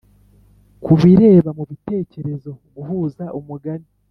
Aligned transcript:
kubireba, 0.83 1.49
mubitekerezo 1.57 2.49
guhuza 2.75 3.25
umugani 3.39 3.87